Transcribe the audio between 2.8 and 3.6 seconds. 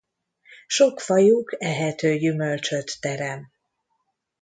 terem.